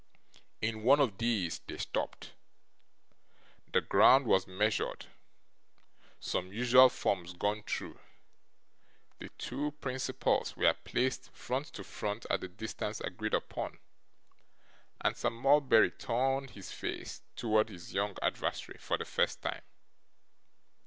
In 0.63 0.81
one 0.81 0.99
of 0.99 1.19
these, 1.19 1.59
they 1.67 1.77
stopped. 1.77 2.33
The 3.71 3.81
ground 3.81 4.25
was 4.25 4.47
measured, 4.47 5.05
some 6.19 6.51
usual 6.51 6.89
forms 6.89 7.33
gone 7.33 7.61
through, 7.61 7.99
the 9.19 9.29
two 9.37 9.73
principals 9.73 10.57
were 10.57 10.73
placed 10.73 11.29
front 11.35 11.67
to 11.73 11.83
front 11.83 12.25
at 12.31 12.41
the 12.41 12.47
distance 12.47 12.99
agreed 12.99 13.35
upon, 13.35 13.77
and 15.01 15.15
Sir 15.15 15.29
Mulberry 15.29 15.91
turned 15.91 16.49
his 16.49 16.71
face 16.71 17.21
towards 17.35 17.69
his 17.69 17.93
young 17.93 18.17
adversary 18.23 18.79
for 18.79 18.97
the 18.97 19.05
first 19.05 19.43
time. 19.43 19.61